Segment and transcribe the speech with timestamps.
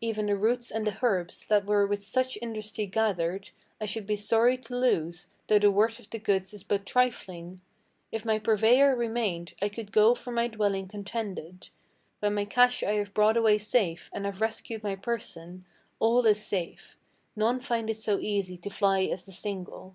[0.00, 4.16] Even the roots and the herbs, that were with such industry gathered, I should be
[4.16, 7.60] sorry to lose, though the worth of the goods is but trifling.
[8.10, 11.68] If my purveyor remained, I could go from my dwelling contented.
[12.20, 15.66] When my cash I have brought away safe, and have rescued my person,
[15.98, 16.96] All is safe:
[17.36, 19.94] none find it so easy to fly as the single."